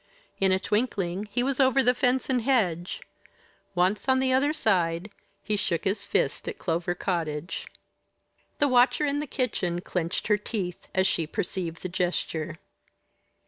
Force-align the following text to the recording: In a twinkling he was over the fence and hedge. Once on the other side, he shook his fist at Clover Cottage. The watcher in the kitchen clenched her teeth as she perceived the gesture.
In 0.39 0.51
a 0.51 0.57
twinkling 0.57 1.25
he 1.31 1.43
was 1.43 1.59
over 1.59 1.83
the 1.83 1.93
fence 1.93 2.27
and 2.27 2.41
hedge. 2.41 3.03
Once 3.75 4.09
on 4.09 4.17
the 4.17 4.33
other 4.33 4.51
side, 4.51 5.11
he 5.43 5.55
shook 5.55 5.83
his 5.83 6.07
fist 6.07 6.47
at 6.47 6.57
Clover 6.57 6.95
Cottage. 6.95 7.67
The 8.57 8.67
watcher 8.67 9.05
in 9.05 9.19
the 9.19 9.27
kitchen 9.27 9.79
clenched 9.79 10.25
her 10.25 10.37
teeth 10.37 10.87
as 10.95 11.05
she 11.05 11.27
perceived 11.27 11.83
the 11.83 11.89
gesture. 11.89 12.57